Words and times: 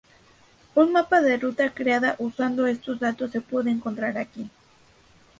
Un 0.73 0.91
mapa 0.91 1.21
de 1.21 1.37
ruta 1.37 1.75
creada 1.75 2.15
usando 2.17 2.65
estos 2.65 2.99
datos 2.99 3.29
se 3.29 3.39
puede 3.39 3.69
encontrar 3.69 4.17
aquí. 4.17 4.49